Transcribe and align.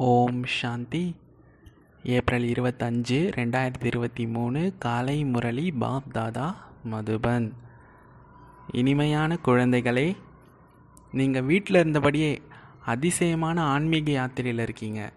ஓம் 0.00 0.44
சாந்தி. 0.44 1.14
April 2.02 2.42
இருபத்தஞ்சு 2.42 3.18
ரெண்டாயிரத்தி 3.36 3.84
இருபத்தி 3.84 4.26
மூணு 4.26 4.74
காலை 4.78 5.24
முரளி 5.24 5.72
பாப் 5.72 6.12
தாதா 6.12 6.56
மதுபன். 6.90 7.50
இனிமையான 8.72 9.38
குழந்தைகளே 9.44 10.16
நீங்கள் 11.12 11.42
வீட்டில் 11.42 11.84
இருந்தபடியே 11.84 12.38
அதிசயமான 12.84 13.62
ஆன்மீக 13.62 14.10
யாத்திரையில் 14.10 14.62
இருக்கீங்க. 14.62 15.12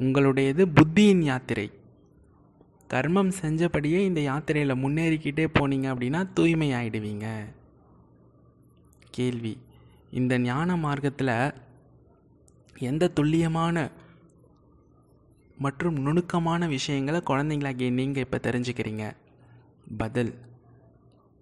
உங்களுடையது 0.00 0.72
புத்தியின் 0.74 1.22
யாத்திரை. 1.22 1.70
கர்மம் 2.90 3.32
செஞ்சபடியே 3.42 3.98
இந்த 3.98 4.20
யாத்திரையில் 4.20 4.76
முன்னேறிக்கிட்டே 4.76 5.46
போனீங்க 5.60 5.90
அப்படின்னா 5.92 6.32
தூய்மை 6.34 6.72
ஆயிடுவீங்க 6.72 7.26
கேள்வி. 9.10 9.58
இந்த 10.10 10.38
ஞான 10.38 10.76
மார்க்கத்தில் 10.76 11.52
எந்த 12.78 13.08
துல்லியமான 13.08 13.90
மற்றும் 15.58 15.98
நுணுக்கமான 15.98 16.66
விஷயங்களை 16.66 17.20
குழந்தைங்களாகிய 17.26 17.90
நீங்கள் 17.90 18.22
இப்போ 18.22 18.38
தெரிஞ்சுக்கிறீங்க. 18.42 19.12
பதில் 19.98 20.38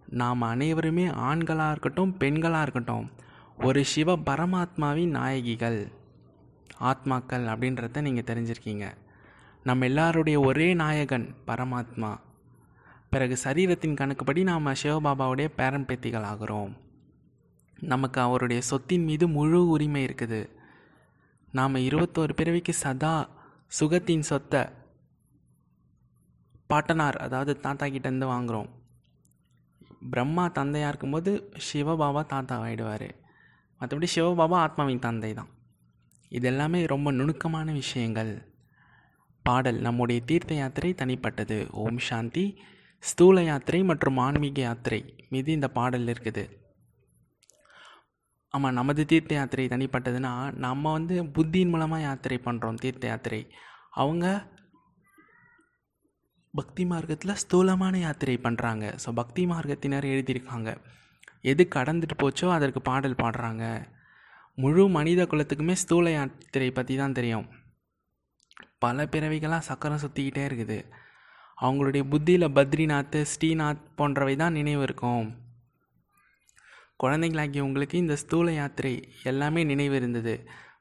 நாம் 0.09 0.41
அனைவருமே 0.41 1.07
ஆண்களாக 1.07 1.71
இருக்கட்டும் 1.71 2.17
பெண்களாக 2.21 2.63
இருக்கட்டும் 2.63 3.11
ஒரு 3.63 3.85
சிவ 3.85 4.17
பரமாத்மாவின் 4.17 5.09
நாயகிகள் 5.09 5.89
ஆத்மாக்கள் 6.81 7.47
அப்படின்றத 7.47 8.01
நீங்கள் 8.01 8.25
தெரிஞ்சிருக்கீங்க. 8.25 8.93
நம்ம 9.63 9.85
எல்லாருடைய 9.85 10.41
ஒரே 10.41 10.75
நாயகன் 10.75 11.35
பரமாத்மா. 11.47 12.19
பிறகு 13.11 13.37
சரீரத்தின் 13.45 13.95
கணக்குப்படி 13.95 14.43
நாம் 14.43 14.67
சிவபாபாவுடைய 14.67 15.49
பேரன் 15.57 15.85
பேத்திகள் 15.85 16.27
ஆகிறோம். 16.33 16.73
நமக்கு 17.81 18.21
அவருடைய 18.21 18.63
சொத்தின் 18.63 19.05
மீது 19.05 19.29
முழு 19.29 19.69
உரிமை 19.69 20.05
இருக்குது. 20.05 20.62
நாம் 21.53 21.75
இருபத்தோரு 21.75 22.33
பிறவிக்கு 22.33 22.75
சதா 22.83 23.15
சுகத்தின் 23.81 24.29
சொத்தை 24.31 24.63
பாட்டனார் 26.67 27.17
அதாவது 27.17 27.61
தாத்தா 27.61 27.87
கிட்டேருந்து 27.87 28.29
வாங்குகிறோம் 28.33 28.71
பிரம்மா 30.11 30.45
தந்தையாக 30.49 30.89
இருக்கும்போது 30.89 31.33
சிவபாபா 31.67 32.23
தாத்தா 32.27 32.57
ஆகிடுவார் 32.63 33.09
மற்றபடி 33.81 34.09
சிவபாபா 34.15 34.57
ஆத்மாவின் 34.67 35.05
தந்தை 35.09 35.35
தான் 35.35 35.51
இது 36.33 36.47
எல்லாமே 36.49 36.87
ரொம்ப 36.87 37.09
நுணுக்கமான 37.13 37.73
விஷயங்கள். 37.73 38.31
பாடல் 39.45 39.79
நம்முடைய 39.81 40.21
தீர்த்த 40.25 40.55
யாத்திரை 40.55 40.91
தனிப்பட்டது. 40.95 41.59
ஓம் 41.71 41.99
சாந்தி. 41.99 42.45
ஸ்தூல 42.99 43.43
யாத்திரை 43.43 43.81
மற்றும் 43.83 44.17
ஆன்மீக 44.17 44.61
யாத்திரை 44.61 45.01
மீது 45.29 45.53
இந்த 45.53 45.69
பாடல் 45.69 46.07
இருக்குது. 46.07 46.45
ஆமாம் 48.55 48.77
நமது 48.79 49.03
தீர்த்த 49.11 49.33
யாத்திரை 49.35 49.65
தனிப்பட்டதுன்னா 49.73 50.33
நம்ம 50.65 50.91
வந்து 50.97 51.15
புத்தியின் 51.37 51.71
மூலமாக 51.75 52.07
யாத்திரை 52.07 52.39
பண்ணுறோம் 52.47 52.81
தீர்த்த 52.83 53.07
யாத்திரை. 53.11 53.41
அவங்க 54.03 54.27
பக்தி 56.55 56.85
மார்க்கத்தில் 56.91 57.41
ஸ்தூலமான 57.43 57.95
யாத்திரை 57.99 58.35
பண்ணுறாங்க 58.47 58.85
ஸோ 59.03 59.11
பக்தி 59.21 59.43
மார்க்கத்தினர் 59.53 60.07
எழுதியிருக்காங்க. 60.13 60.71
எது 61.53 61.63
கடந்துட்டு 61.77 62.17
போச்சோ 62.23 62.49
அதற்கு 62.57 62.81
பாடல் 62.89 63.21
பாடுறாங்க. 63.23 63.65
முழு 64.63 64.83
மனித 64.97 65.23
குலத்துக்குமே 65.31 65.77
ஸ்தூல 65.83 66.11
யாத்திரை 66.11 66.69
பற்றி 66.79 66.97
தான் 66.97 67.17
தெரியும். 67.19 67.47
பல 68.85 69.05
பிறவிகளாக 69.13 69.67
சக்கரம் 69.71 70.03
சுற்றிக்கிட்டே 70.05 70.45
இருக்குது. 70.51 70.79
அவங்களுடைய 71.59 72.03
புத்தியில் 72.13 72.55
பத்ரிநாத் 72.59 73.19
ஸ்ரீநாத் 73.33 73.83
போன்றவை 73.99 74.35
தான் 74.43 74.57
நினைவு 74.59 74.83
இருக்கும். 74.89 75.27
குழந்தைங்களாகிய 77.03 77.67
உங்களுக்கு 77.69 77.97
இந்த 78.05 78.15
ஸ்தூல 78.23 78.53
யாத்திரை 78.61 78.95
எல்லாமே 79.31 79.63
நினைவு 79.73 79.95
இருந்தது 80.01 80.35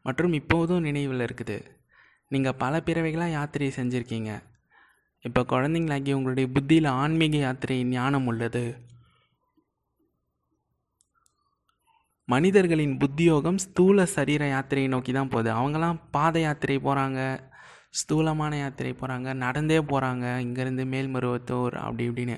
மற்றும் 0.07 0.33
இப்போதும் 0.39 0.85
நினைவில் 0.87 1.25
இருக்குது. 1.27 1.57
நீங்கள் 2.31 2.59
பல 2.63 2.73
பிறவைகளாக 2.87 3.35
யாத்திரை 3.37 3.69
செஞ்சுருக்கீங்க. 3.79 4.31
இப்போ 5.27 5.41
குழந்தைங்களாகிய 5.53 6.17
உங்களுடைய 6.19 6.47
புத்தியில் 6.55 6.89
ஆன்மீக 7.01 7.35
யாத்திரை 7.41 7.77
ஞானம் 7.97 8.27
உள்ளது. 8.31 8.63
மனிதர்களின் 12.33 12.95
புத்தியோகம் 13.01 13.61
ஸ்தூல 13.65 14.03
சரீர 14.15 14.43
யாத்திரையை 14.51 14.89
நோக்கி 14.93 15.11
தான் 15.17 15.31
போகுது. 15.33 15.49
அவங்களாம் 15.59 16.01
பாத 16.15 16.35
யாத்திரை 16.45 16.77
போகிறாங்க 16.87 17.19
ஸ்தூலமான 17.99 18.53
யாத்திரை 18.59 18.91
போகிறாங்க 18.99 19.29
நடந்தே 19.45 19.79
போகிறாங்க 19.91 20.25
இங்கேருந்து 20.45 20.83
மேல்மருவத்தூர் 20.93 21.75
அப்படி 21.85 22.05
இப்படின்னு. 22.09 22.37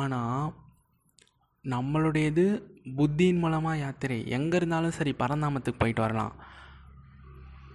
ஆனால் 0.00 0.48
நம்மளுடையது 1.64 2.62
புத்தியின் 2.96 3.38
மூலமாக 3.38 3.76
யாத்திரை. 3.76 4.28
எங்கே 4.28 4.56
இருந்தாலும் 4.56 4.90
சரி 4.90 5.14
பரந்தாமத்துக்கு 5.18 5.78
போயிட்டு 5.78 6.00
வரலாம். 6.00 6.34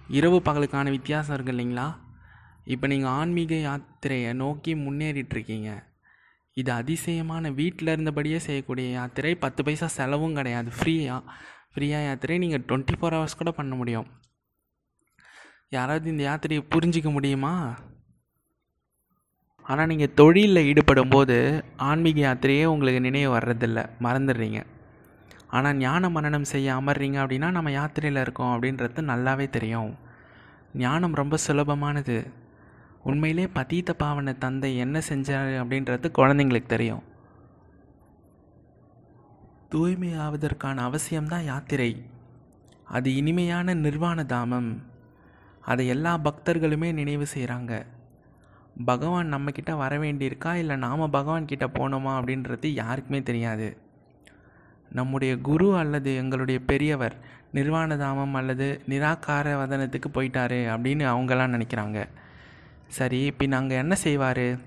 இரவு 0.08 0.42
பகலுக்கான 0.44 0.90
வித்தியாசம் 0.90 1.34
இருக்கு 1.34 1.52
இல்லைங்களா? 1.52 1.96
இப்போ 2.64 2.86
நீங்கள் 2.86 3.10
ஆன்மீக 3.10 3.54
யாத்திரையை 3.54 4.32
நோக்கி 4.32 4.74
முன்னேறிட்டுருக்கீங்க. 4.74 5.84
இது 6.52 6.72
அதிசயமான 6.72 7.50
வீட்டில் 7.50 7.92
இருந்தபடியே 7.96 8.36
செய்யக்கூடிய 8.36 8.90
யாத்திரை. 8.90 9.34
பத்து 9.34 9.64
பைசா 9.64 9.86
செலவும் 9.86 10.34
கிடையாது. 10.34 10.70
ஃப்ரீயாக 10.80 11.22
ஃப்ரீயாக 11.74 12.04
யாத்திரை 12.04 12.38
நீங்கள் 12.38 12.64
டுவெண்ட்டி 12.68 12.94
ஃபோர் 12.98 13.16
ஹவர்ஸ் 13.16 13.40
கூட 13.40 13.50
பண்ண 13.50 13.74
முடியும். 13.74 14.06
யாராவது 15.68 16.10
இந்த 16.10 16.22
யாத்திரையை 16.30 16.64
புரிஞ்சிக்க 16.70 17.10
முடியுமா? 17.12 17.78
ஆனால் 19.66 19.86
நீங்கள் 19.86 20.14
தொழிலில் 20.14 20.64
ஈடுபடும் 20.64 21.08
போது 21.08 21.64
ஆன்மீக 21.76 22.18
யாத்திரையே 22.26 22.64
உங்களுக்கு 22.64 23.00
நினைவு 23.00 23.36
வர்றதில்ல. 23.36 23.88
மறந்துடுறீங்க. 24.02 24.64
ஆனால் 25.48 25.76
ஞான 25.76 26.08
மரணம் 26.08 26.44
செய்ய 26.44 26.74
அமர்றீங்க 26.74 27.18
அப்படின்னா 27.24 27.50
நம்ம 27.50 27.70
யாத்திரையில் 27.70 28.20
இருக்கோம் 28.20 28.52
அப்படின்றது 28.54 29.02
நல்லாவே 29.10 29.50
தெரியும். 29.50 29.94
ஞானம் 30.74 31.14
ரொம்ப 31.14 31.36
சுலபமானது. 31.46 32.30
உண்மையிலே 33.02 33.48
பதீத்த 33.54 33.90
பாவன 33.90 34.32
தந்தை 34.32 34.76
என்ன 34.76 35.02
செஞ்சார் 35.08 35.52
அப்படின்றது 35.62 36.06
குழந்தைங்களுக்கு 36.18 36.66
தெரியும். 36.66 37.02
தூய்மையாவதற்கான 39.74 40.80
அவசியம்தான் 40.88 41.44
யாத்திரை. 41.44 42.02
அது 42.84 43.14
இனிமையான 43.14 43.74
நிர்வாண 43.74 44.24
தாமம். 44.24 44.82
அதை 45.60 45.86
எல்லா 45.86 46.20
பக்தர்களுமே 46.24 46.92
நினைவு 46.92 47.26
செய்கிறாங்க 47.34 47.86
பகவான் 48.84 49.34
நம்மக்கிட்ட 49.34 49.76
வர 49.76 49.98
வேண்டியிருக்கா 49.98 50.54
இல்லை 50.54 50.76
நாம் 50.76 51.12
பகவான்கிட்ட 51.12 51.66
போனோமா 51.74 52.20
அப்படின்றது 52.20 52.66
யாருக்குமே 52.66 53.22
தெரியாது. 53.22 53.76
நம்முடைய 54.92 55.38
குரு 55.38 55.76
அல்லது 55.76 56.16
எங்களுடைய 56.16 56.60
பெரியவர் 56.60 57.16
நிர்வாணதாமம் 57.54 58.32
அல்லது 58.32 58.82
நிராகார 58.88 59.54
வதனத்துக்கு 59.54 60.06
போயிட்டாரு 60.14 60.58
அப்படின்னு 60.74 61.04
அவங்கெல்லாம் 61.14 61.60
நினைக்கிறாங்க. 61.60 62.08
சரி 62.88 63.20
இப்போ 63.24 63.46
நாங்கள் 63.46 63.76
என்ன 63.76 63.94
செய்வார்? 63.94 64.58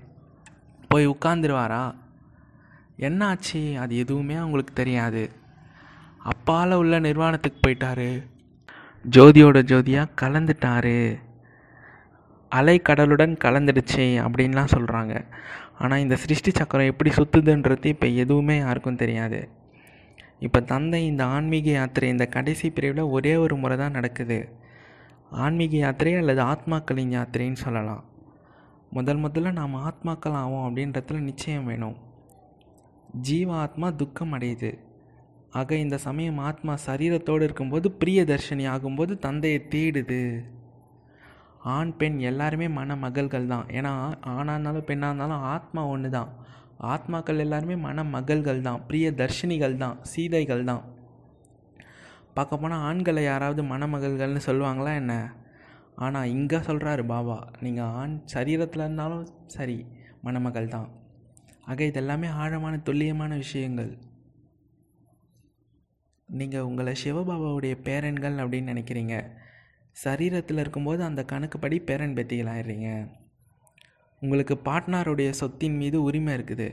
போய் 0.88 1.08
உட்காந்துருவாரா 1.08 1.94
என்ன 2.96 3.26
ஆச்சு? 3.26 3.78
அது 3.78 3.96
எதுவுமே 3.96 4.34
அவங்களுக்கு 4.34 4.74
தெரியாது. 4.74 5.30
அப்பால் 6.18 6.72
உள்ள 6.72 6.98
நிர்வாணத்துக்கு 6.98 7.70
போயிட்டாரு. 7.70 8.26
ஜோதியோட 9.10 9.62
ஜோதியாக 9.62 10.10
கலந்துட்டாரு. 10.20 11.18
அலை 12.48 12.80
கடலுடன் 12.88 13.34
கலந்துடுச்சு 13.44 14.04
அப்படின்லாம் 14.24 14.72
சொல்கிறாங்க 14.76 15.24
ஆனால் 15.78 15.98
இந்த 15.98 16.16
சிருஷ்டி 16.16 16.50
சக்கரம் 16.50 16.86
எப்படி 16.86 17.10
சுற்றுதுன்றது 17.10 17.84
இப்போ 17.84 18.06
எதுவுமே 18.06 18.58
யாருக்கும் 18.58 18.96
தெரியாது. 18.96 19.48
இப்போ 20.38 20.60
தந்தை 20.60 21.06
இந்த 21.06 21.24
ஆன்மீக 21.24 21.70
யாத்திரை 21.70 22.08
இந்த 22.08 22.26
கடைசி 22.26 22.70
பிரிவில் 22.70 23.10
ஒரே 23.10 23.36
ஒரு 23.36 23.56
முறை 23.56 23.76
தான் 23.76 23.90
நடக்குது. 23.90 24.48
ஆன்மீக 25.30 25.76
யாத்திரை 25.76 26.14
அல்லது 26.14 26.42
ஆத்மாக்களின் 26.42 27.14
யாத்திரைன்னு 27.16 27.52
சொல்லலாம். 27.52 28.04
முதல் 28.90 29.22
முதல்ல 29.24 29.52
நாம் 29.52 29.74
ஆத்மாக்கள் 29.88 30.36
ஆகும் 30.42 30.66
அப்படின்றதுல 30.66 31.18
நிச்சயம் 31.20 31.64
வேணும். 31.64 31.96
ஜீவ 33.20 33.52
ஆத்மா 33.54 33.90
துக்கம் 33.90 34.32
அடையுது. 34.32 34.78
ஆக 35.50 35.74
இந்த 35.76 35.98
சமயம் 35.98 36.38
ஆத்மா 36.38 36.74
சரீரத்தோடு 36.86 37.40
இருக்கும்போது 37.40 37.90
பிரிய 37.90 38.22
தர்ஷினி 38.22 38.64
ஆகும்போது 38.74 39.18
தந்தையை 39.18 39.66
தேடுது. 39.74 40.44
ஆண் 41.76 41.92
பெண் 42.00 42.18
எல்லாருமே 42.30 42.66
மணமகள்கள் 42.78 43.50
தான். 43.52 43.66
ஏன்னா 43.78 43.92
ஆணாக 44.34 44.54
இருந்தாலும் 44.54 44.86
பெண்ணாக 44.90 45.10
இருந்தாலும் 45.12 45.44
ஆத்மா 45.54 45.82
ஒன்று 45.94 46.10
தான். 46.16 46.30
ஆத்மாக்கள் 46.92 47.42
எல்லாருமே 47.44 47.76
மணமகள்கள் 47.86 48.60
தான். 48.68 48.82
பிரிய 48.88 49.06
தர்ஷினிகள் 49.20 49.74
தான். 49.84 49.96
சீதைகள் 50.12 50.62
தான். 50.70 50.84
பார்க்க 52.36 52.62
போனால் 52.62 52.84
ஆண்களை 52.88 53.22
யாராவது 53.30 53.62
மணமகள்கள்னு 53.72 54.42
சொல்லுவாங்களா 54.48 54.92
என்ன? 55.02 55.14
ஆனால் 56.06 56.32
இங்கே 56.34 56.58
சொல்கிறாரு 56.68 57.04
பாபா. 57.12 57.38
நீங்கள் 57.64 57.92
ஆண் 58.00 58.14
சரீரத்தில் 58.34 58.84
இருந்தாலும் 58.86 59.24
சரி 59.56 59.78
மணமகள் 60.26 60.72
தான். 60.76 60.88
ஆக 61.70 61.82
இதெல்லாமே 61.90 62.28
ஆழமான 62.42 62.74
துல்லியமான 62.88 63.32
விஷயங்கள். 63.44 63.90
நீங்கள் 66.28 66.66
உங்களை 66.68 66.92
சிவபாபாவுடைய 67.02 67.74
பேரன்கள் 67.86 68.36
அப்படின்னு 68.42 68.72
நினைக்கிறீங்க. 68.74 69.16
சரீரத்தில் 70.04 70.60
இருக்கும்போது 70.62 71.00
அந்த 71.08 71.22
கணக்குப்படி 71.32 71.76
பேரன் 71.88 72.14
பேத்திகள் 72.16 72.50
ஆயிடுறீங்க. 72.52 72.90
உங்களுக்கு 74.22 74.54
பாட்னாருடைய 74.68 75.30
சொத்தின் 75.40 75.76
மீது 75.80 75.98
உரிமை 76.02 76.32
இருக்குது. 76.38 76.68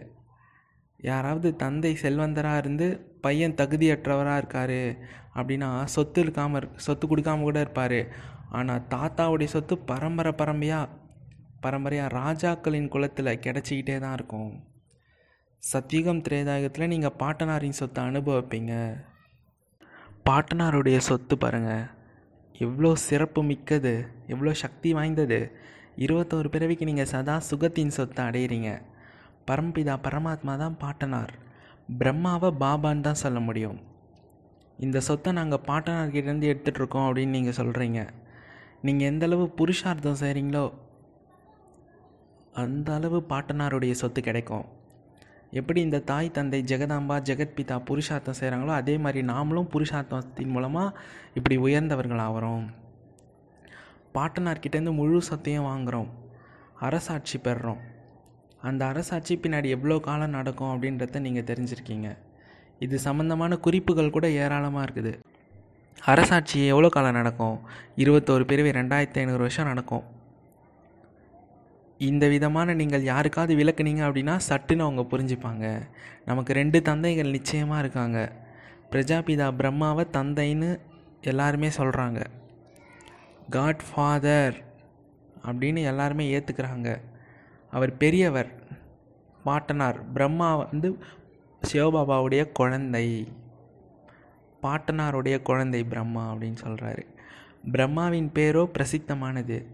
யாராவது 1.10 1.50
தந்தை 1.63 1.92
செல்வந்தராக 2.01 2.62
இருந்து 2.63 2.88
பையன் 3.25 3.57
தகுதியற்றவராக 3.62 4.42
இருக்கார் 4.42 4.80
அப்படின்னா 5.39 5.69
சொத்து 5.95 6.19
இருக்காமல் 6.24 6.60
இரு 6.60 6.68
சொத்து 6.86 7.06
கொடுக்காம 7.07 7.45
கூட 7.48 7.60
இருப்பார். 7.66 8.00
ஆனால் 8.57 8.86
தாத்தாவுடைய 8.94 9.50
சொத்து 9.56 9.75
பரம்பரை 9.92 10.31
பரம்பரையாக 10.42 10.94
பரம்பரையாக 11.66 12.16
ராஜாக்களின் 12.22 12.92
குலத்தில் 12.94 13.42
கிடச்சிக்கிட்டே 13.45 13.98
தான் 14.00 14.16
இருக்கும். 14.18 14.51
சத்யுகம் 15.63 16.24
திரேதாயத்தில் 16.25 16.92
நீங்கள் 16.94 17.18
பாட்டனாரின் 17.22 17.80
சொத்தை 17.81 18.01
அனுபவிப்பீங்க. 18.10 18.74
பாட்டனாருடைய 20.30 20.98
சொத்து 21.10 21.36
பாருங்கள் 21.38 21.86
எவ்வளோ 22.63 22.89
சிறப்பு 23.05 23.41
மிக்கது 23.49 23.93
எவ்வளோ 24.33 24.51
சக்தி 24.63 24.89
வாய்ந்தது. 24.97 25.39
இருபத்தோரு 26.03 26.47
பிறவிக்கு 26.53 26.85
நீங்கள் 26.89 27.09
சதா 27.13 27.35
சுகத்தின் 27.49 27.95
சொத்தை 27.97 28.21
அடையிறீங்க. 28.27 28.69
பரம்பிதா 29.49 29.95
பரமாத்மா 30.05 30.53
தான் 30.61 30.77
பாட்டனார். 30.83 31.33
பிரம்மாவை 31.99 32.49
பாபான்னு 32.63 33.05
தான் 33.07 33.21
சொல்ல 33.23 33.39
முடியும். 33.47 33.79
இந்த 34.85 34.97
சொத்தை 35.07 35.31
நாங்கள் 35.39 35.65
பாட்டனார்கிட்டேருந்து 35.67 36.49
எடுத்துகிட்ருக்கோம் 36.51 37.07
அப்படின்னு 37.07 37.35
நீங்கள் 37.37 37.57
சொல்கிறீங்க 37.59 37.99
நீங்கள் 38.87 39.09
எந்த 39.11 39.25
அளவு 39.29 39.45
புருஷார்த்தம் 39.59 40.21
செய்கிறீங்களோ 40.23 40.65
அந்த 42.63 42.89
அளவு 42.97 43.19
பாட்டனாருடைய 43.31 43.93
சொத்து 44.01 44.19
கிடைக்கும். 44.21 44.65
எப்படி 45.59 45.79
இந்த 45.87 45.99
தாய் 46.09 46.35
தந்தை 46.37 46.59
ஜெகதாம்பா 46.69 47.17
ஜெகத்பிதா 47.27 47.75
புருஷார்த்தம் 47.89 48.37
செய்கிறாங்களோ 48.39 48.73
அதே 48.81 48.95
மாதிரி 49.03 49.21
நாமளும் 49.31 49.69
புருஷார்த்தத்தின் 49.73 50.53
மூலமாக 50.55 50.95
இப்படி 51.39 51.57
உயர்ந்தவர்கள் 51.65 52.23
ஆகிறோம் 52.27 52.65
பாட்டனார்கிட்டேருந்து 54.15 54.93
முழு 54.99 55.19
சத்தையும் 55.29 55.67
வாங்குகிறோம் 55.69 56.09
அரசாட்சி 56.87 57.37
பெறுறோம். 57.45 57.81
அந்த 58.67 58.81
அரசாட்சி 58.91 59.33
பின்னாடி 59.43 59.67
எவ்வளோ 59.75 59.97
காலம் 60.07 60.35
நடக்கும் 60.37 60.71
அப்படின்றத 60.73 61.19
நீங்கள் 61.25 61.47
தெரிஞ்சிருக்கீங்க. 61.49 62.09
இது 62.85 62.95
சம்மந்தமான 63.07 63.57
குறிப்புகள் 63.65 64.15
கூட 64.15 64.27
ஏராளமாக 64.43 64.85
இருக்குது. 64.87 65.13
அரசாட்சி 66.11 66.59
எவ்வளோ 66.73 66.89
காலம் 66.95 67.17
நடக்கும்? 67.19 67.57
இருபத்தோரு 68.03 68.45
பிரிவு 68.51 68.71
ரெண்டாயிரத்தி 68.79 69.19
ஐநூறு 69.21 69.43
வருஷம் 69.45 69.69
நடக்கும். 69.71 70.03
இந்த 71.97 72.27
விதமான 72.27 72.74
நீங்கள் 72.74 73.03
யாருக்காவது 73.03 73.56
விளக்குனீங்க 73.56 74.01
அப்படின்னா 74.07 74.39
சட்டுன்னு 74.50 74.80
அவங்க 74.80 75.18
புரிஞ்சுப்பாங்க. 75.18 75.81
நமக்கு 76.25 76.53
ரெண்டு 76.53 76.81
தந்தைகள் 76.81 77.30
நிச்சயமாக 77.30 77.80
இருக்காங்க. 77.80 78.31
பிரஜாபிதா 78.92 79.47
பிரம்மாவை 79.59 80.03
தந்தைன்னு 80.18 80.80
எல்லாருமே 81.21 81.68
சொல்கிறாங்க 81.68 82.25
காட் 83.50 83.81
ஃபாதர் 83.89 84.63
அப்படின்னு 85.45 85.83
எல்லாருமே 85.83 86.39
ஏற்றுக்கிறாங்க 86.39 87.01
அவர் 87.71 87.98
பெரியவர் 87.98 88.51
பாட்டனார். 89.44 90.12
பிரம்மா 90.12 90.56
வந்து 90.56 90.98
சிவபாபாவுடைய 91.71 92.51
குழந்தை. 92.51 93.33
பாட்டனாருடைய 94.63 95.41
குழந்தை 95.41 95.83
பிரம்மா 95.83 96.33
அப்படின்னு 96.33 96.57
சொல்கிறாரு 96.63 97.03
பிரம்மாவின் 97.71 98.31
பேரோ 98.36 98.63
பிரசித்தமானது. 98.77 99.65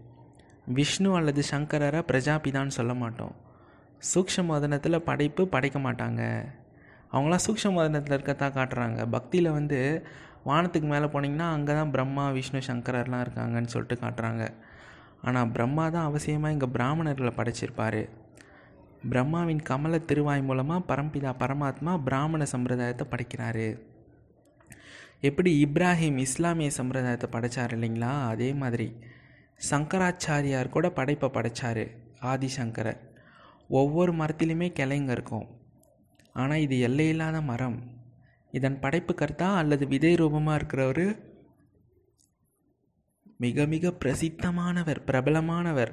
விஷ்ணு 0.66 1.16
அல்லது 1.16 1.42
சங்கரரை 1.50 2.00
பிரஜாபிதான்னு 2.12 2.66
சொல்ல 2.66 2.94
மாட்டோம். 2.94 3.34
சூக்ஷ 4.14 4.44
மதனத்தில் 4.44 5.00
படைப்பு 5.00 5.48
படைக்க 5.48 5.78
மாட்டாங்க. 5.78 6.44
அவங்களாம் 7.12 7.44
சூக்ஷ 7.46 7.72
மதனத்தில் 7.72 8.12
இருக்கத்தான் 8.12 8.52
காட்டுறாங்க. 8.52 9.08
பக்தியில் 9.10 9.50
வந்து 9.50 10.06
வானத்துக்கு 10.46 10.88
மேலே 10.88 11.04
போனீங்கன்னா 11.04 11.48
அங்கே 11.50 11.72
தான் 11.72 11.90
பிரம்மா 11.90 12.30
விஷ்ணு 12.30 12.60
சங்கரர்லாம் 12.66 13.24
இருக்காங்கன்னு 13.26 13.64
சொல்லிட்டு 13.64 14.06
காட்டுறாங்க. 14.06 14.54
ஆனால் 15.22 15.48
பிரம்மா 15.48 15.88
தான் 15.88 16.12
அவசியமாக 16.12 16.50
இங்கே 16.50 16.66
பிராமணர்களை 16.72 17.32
படைச்சிருப்பார். 17.36 18.08
பிரம்மாவின் 19.10 19.62
கமல 19.62 19.98
திருவாய் 19.98 20.42
மூலமாக 20.42 20.94
பரம்பிதா 20.94 21.32
பரமாத்மா 21.38 22.02
பிராமண 22.02 22.44
சம்பிரதாயத்தை 22.44 23.06
படைக்கிறாரு. 23.10 23.78
எப்படி 25.20 25.64
இப்ராஹிம் 25.64 26.16
இஸ்லாமிய 26.16 26.70
சம்பிரதாயத்தை 26.70 27.28
படைச்சார் 27.32 27.74
இல்லைங்களா? 27.78 28.22
அதே 28.26 28.52
மாதிரி. 28.52 28.96
சங்கராச்சாரியார் 29.58 30.74
கூட 30.74 30.86
படைப்பை 30.98 31.28
படைச்சார் 31.34 31.84
ஆதிசங்கரர் 32.30 33.00
ஒவ்வொரு 33.80 34.12
மரத்திலையுமே 34.20 34.68
கிளைங்க 34.78 35.10
இருக்கும். 35.16 35.46
ஆனால் 36.40 36.62
இது 36.64 36.76
எல்லையில்லாத 36.86 37.38
மரம். 37.50 37.78
இதன் 38.58 38.80
படைப்பு 38.84 39.12
கர்த்தா 39.20 39.48
அல்லது 39.60 39.84
விதை 39.92 40.12
ரூபமாக 40.20 40.58
இருக்கிறவர்? 40.58 41.06
மிக 43.44 43.66
மிக 43.74 43.92
பிரசித்தமானவர் 44.02 45.00
பிரபலமானவர். 45.08 45.92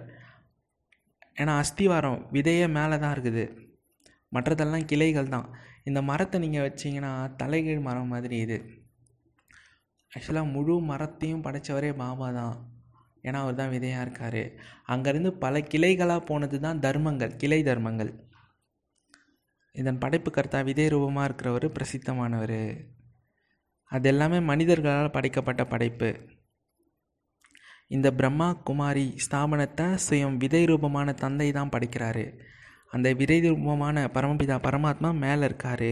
ஏன்னா 1.42 1.54
அஸ்திவாரம் 1.62 2.20
விதையே 2.36 2.66
மேலே 2.78 2.96
தான் 3.04 3.14
இருக்குது. 3.16 3.46
மற்றதெல்லாம் 4.36 4.90
கிளைகள் 4.92 5.34
தான். 5.36 5.48
இந்த 5.90 6.00
மரத்தை 6.10 6.38
நீங்கள் 6.46 6.66
வச்சிங்கன்னா 6.66 7.14
தலைகீழ் 7.42 7.86
மரம் 7.88 8.12
மாதிரி 8.14 8.38
இது. 8.46 8.58
ஆக்சுவலாக 10.12 10.54
முழு 10.56 10.76
மரத்தையும் 10.92 11.46
படைத்தவரே 11.46 11.92
பாபா 12.04 12.28
தான். 12.40 12.58
ஏன்னா 13.24 13.40
அவர் 13.44 13.56
தான் 13.56 13.70
விதையாக 13.70 14.02
இருக்கார். 14.02 14.42
அங்கேருந்து 14.88 15.30
பல 15.44 15.60
கிளைகளாக 15.60 16.26
போனது 16.26 16.60
தான் 16.60 16.80
தர்மங்கள் 16.80 17.36
கிளை 17.36 17.64
தர்மங்கள். 17.64 18.12
இதன் 19.72 19.98
படைப்பு 19.98 20.32
கர்த்தா 20.32 20.62
விதை 20.62 20.88
ரூபமாக 20.88 21.28
இருக்கிறவர் 21.30 21.68
பிரசித்தமானவர். 21.78 22.62
அது 23.92 24.08
எல்லாமே 24.10 24.40
மனிதர்களால் 24.40 25.12
படைக்கப்பட்ட 25.12 25.66
படைப்பு. 25.66 26.10
இந்த 27.88 28.08
பிரம்மா 28.14 28.48
குமாரி 28.54 29.06
ஸ்தாபனத்தை 29.26 29.98
சுயம் 30.10 30.38
விதை 30.38 30.66
ரூபமான 30.66 31.14
தந்தை 31.14 31.52
தான் 31.52 31.70
படைக்கிறாரு. 31.70 32.26
அந்த 32.90 33.14
விதை 33.14 33.40
ரூபமான 33.42 34.06
பரமபிதா 34.14 34.58
பரமாத்மா 34.68 35.10
மேலே 35.14 35.44
இருக்கார். 35.46 35.92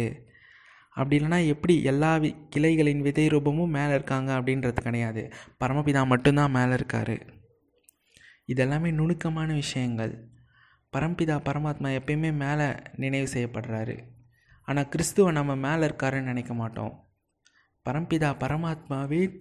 அப்படி 0.98 1.18
இல்லைனா 1.18 1.48
எப்படி 1.48 1.84
எல்லா 1.84 2.16
வி 2.16 2.36
கிளைகளின் 2.50 3.02
விதை 3.02 3.28
ரூபமும் 3.28 3.68
மேலே 3.68 3.94
இருக்காங்க 3.94 4.34
அப்படின்றது 4.34 4.82
கிடையாது. 4.82 5.32
பரமபிதா 5.64 6.06
மட்டும்தான் 6.06 6.52
மேலே 6.52 6.74
இருக்கார். 6.74 7.16
இதெல்லாமே 8.48 8.94
நுணுக்கமான 8.94 9.54
விஷயங்கள். 9.54 10.28
பரம்பிதா 10.98 11.36
பரமாத்மா 11.46 12.00
எப்பயுமே 12.00 12.32
மேலே 12.34 12.76
நினைவு 12.96 13.30
செய்யப்படுறாரு. 13.34 14.04
ஆனால் 14.62 14.90
கிறிஸ்துவ 14.90 15.32
நம்ம 15.32 15.56
மேலே 15.56 15.86
இருக்காருன்னு 15.86 16.22
நினைக்க 16.22 16.54
மாட்டோம். 16.54 17.04
பரம்பிதா 17.90 18.32
பரமாத்மாவே 18.40 19.40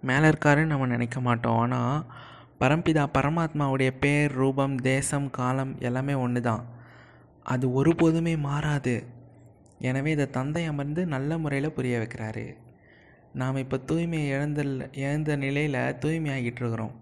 மேலே 0.00 0.28
இருக்காருன்னு 0.28 0.64
நம்ம 0.64 0.86
நினைக்க 0.86 1.20
மாட்டோம். 1.20 1.58
ஆனால் 1.58 2.12
பரம்பிதா 2.60 3.06
பரமாத்மாவுடைய 3.18 3.90
பேர் 4.00 4.32
ரூபம் 4.32 4.76
தேசம் 4.76 5.30
காலம் 5.30 5.80
எல்லாமே 5.80 6.14
ஒன்று 6.14 6.40
தான் 6.40 6.64
அது 7.42 7.68
ஒருபோதுமே 7.68 8.38
மாறாது. 8.38 9.13
எனவே 9.78 10.10
இதை 10.10 10.26
தந்தை 10.30 10.64
அமர்ந்து 10.64 11.06
நல்ல 11.06 11.38
முறையில் 11.38 11.74
புரிய 11.76 11.94
வைக்கிறாரு. 11.98 12.44
நாம் 13.40 13.56
இப்போ 13.56 13.76
தூய்மையை 13.88 14.26
இழந்த 14.34 14.60
இழந்த 15.04 15.36
நிலையில் 15.36 15.80
தூய்மையாகிட்டுருக்குறோம் 16.02 16.94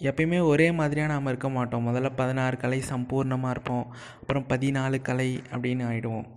எப்பயுமே 0.00 0.38
ஒரே 0.50 0.72
மாதிரியாக 0.72 1.12
நாம் 1.12 1.26
இருக்க 1.26 1.48
மாட்டோம். 1.48 1.86
முதல்ல 1.88 2.10
பதினாறு 2.16 2.56
கலை 2.56 2.82
சம்பூர்ணமாக 2.90 3.54
இருப்போம். 3.54 3.86
அப்புறம் 4.20 4.46
பதினாலு 4.48 4.98
கலை 5.08 5.30
அப்படின்னு 5.52 5.84
ஆகிடுவோம் 5.90 6.28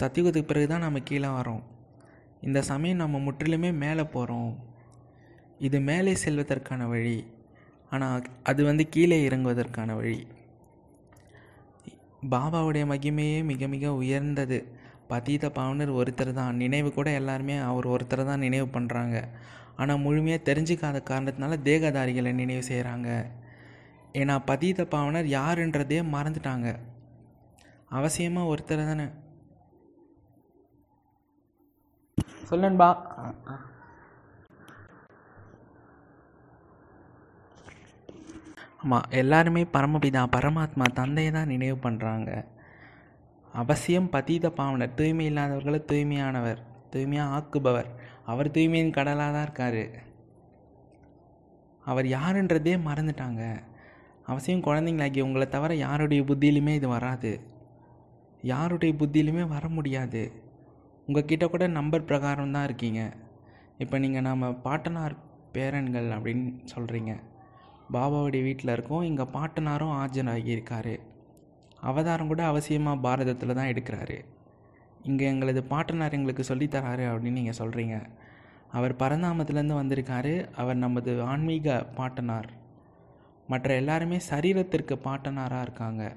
சத்தியுகத்துக்கு 0.00 0.50
பிறகு 0.50 0.66
தான் 0.68 0.84
நம்ம 0.86 0.98
கீழே 0.98 1.28
வரோம் 1.38 1.62
இந்த 2.40 2.62
சமயம் 2.62 3.02
நம்ம 3.02 3.18
முற்றிலுமே 3.26 3.70
மேலே 3.84 4.02
போகிறோம் 4.02 4.50
இது 5.58 5.78
மேலே 5.80 6.12
செல்வதற்கான 6.24 6.88
வழி. 6.88 7.18
ஆனால் 7.90 8.24
அது 8.42 8.64
வந்து 8.64 8.88
கீழே 8.88 9.28
இறங்குவதற்கான 9.28 9.94
வழி. 9.94 10.18
பாபாவுடைய 12.34 12.84
மகிமையே 12.92 13.38
மிக 13.50 13.66
மிக 13.74 13.92
உயர்ந்தது. 14.02 14.58
பதீத 15.12 15.50
பாவனர் 15.58 15.92
ஒருத்தர் 16.00 16.32
தான். 16.32 16.56
நினைவு 16.62 16.88
கூட 16.92 17.08
எல்லாருமே 17.20 17.56
அவர் 17.70 17.86
ஒருத்தர் 17.94 18.28
தான் 18.30 18.44
நினைவு 18.46 18.66
பண்ணுறாங்க 18.76 19.16
ஆனால் 19.80 20.02
முழுமையாக 20.04 20.46
தெரிஞ்சுக்காத 20.48 20.98
காரணத்தினால 21.10 21.58
தேகதாரிகளை 21.68 22.32
நினைவு 22.42 22.62
செய்கிறாங்க 22.70 23.08
ஏன்னா 24.20 24.34
பதீத 24.50 24.82
பாவனர் 24.94 25.28
யாருன்றதே 25.38 25.98
மறந்துட்டாங்க. 26.14 26.68
அவசியமாக 27.98 28.50
ஒருத்தர் 28.52 28.88
தானே? 28.90 29.06
சொல்லன்பா 32.50 32.88
ஆமாம் 38.86 39.06
எல்லாருமே 39.10 39.62
பரமபிதா 39.72 40.20
பரமாத்மா 40.34 40.84
தந்தையை 40.92 41.30
தான் 41.32 41.52
நினைவு 41.52 41.76
பண்ணுறாங்க 41.86 42.30
அவசியம் 43.54 44.08
பதீத 44.12 44.46
பாவனர் 44.48 44.94
தூய்மை 44.94 45.24
இல்லாதவர்களை 45.30 45.80
தூய்மையானவர் 45.90 46.60
தூய்மையாக 46.90 47.32
ஆக்குபவர். 47.36 47.88
அவர் 48.24 48.50
தூய்மையின் 48.50 48.90
கடலாக 48.90 49.32
தான் 49.32 49.42
இருக்கார். 49.42 49.82
அவர் 51.84 52.06
யாருன்றதே 52.06 52.74
மறந்துட்டாங்க. 52.88 53.42
அவசியம் 54.24 54.64
குழந்தைங்களாக்கி 54.68 55.20
உங்களை 55.20 55.48
தவிர 55.48 55.74
யாருடைய 55.74 56.22
புத்தியிலுமே 56.22 56.74
இது 56.74 56.88
வராது. 56.88 57.40
யாருடைய 58.42 58.94
புத்தியிலுமே 58.94 59.46
வர 59.48 59.68
முடியாது. 59.68 60.24
உங்ககிட்ட 61.06 61.46
கூட 61.46 61.66
நம்பர் 61.66 62.04
பிரகாரம் 62.04 62.50
தான் 62.50 62.64
இருக்கீங்க. 62.64 63.12
இப்போ 63.78 63.98
நீங்கள் 63.98 64.22
நாம் 64.22 64.60
பாட்டனார் 64.62 65.16
பேரன்கள் 65.52 66.10
அப்படின்னு 66.10 66.52
சொல்கிறீங்க 66.74 67.14
பாபாவுடைய 67.94 68.42
வீட்டில் 68.42 68.72
இருக்கோம் 68.72 69.02
இங்கே 69.02 69.24
பாட்டனாரும் 69.36 69.94
ஆஜராகி 70.02 70.56
அவதாரம் 71.80 72.26
கூட 72.26 72.42
அவசியமாக 72.50 73.02
பாரதத்தில் 73.06 73.58
தான் 73.58 73.70
எடுக்கிறாரு. 73.72 74.16
இங்கே 75.04 75.24
எங்களது 75.24 75.64
பாட்டனார் 75.64 76.16
எங்களுக்கு 76.18 76.44
சொல்லித்தராரு 76.48 77.04
அப்படின்னு 77.10 77.40
நீங்கள் 77.40 77.58
சொல்கிறீங்க 77.58 77.96
அவர் 78.72 78.94
பரந்தாமத்துலேருந்து 78.96 79.80
வந்திருக்காரு. 79.80 80.32
அவர் 80.54 80.76
நமது 80.76 81.22
ஆன்மீக 81.22 81.76
பாட்டனார். 81.94 82.48
மற்ற 83.48 83.74
எல்லாருமே 83.74 84.18
சரீரத்திற்கு 84.30 84.94
பாட்டனாராக 85.04 85.60
இருக்காங்க. 85.60 86.16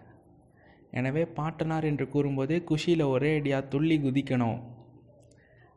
எனவே 0.92 1.26
பாட்டனார் 1.26 1.84
என்று 1.84 2.10
கூறும்போது 2.10 2.64
குஷியில் 2.64 3.12
ஒரே 3.16 3.38
அடியாக 3.40 3.68
துள்ளி 3.68 3.98
குதிக்கணும். 4.00 4.60